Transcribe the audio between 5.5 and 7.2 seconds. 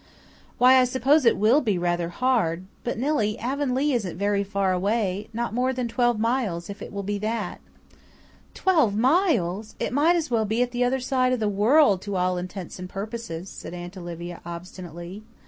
more than twelve miles, if it will be